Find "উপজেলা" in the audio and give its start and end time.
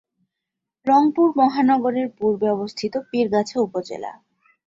3.61-4.11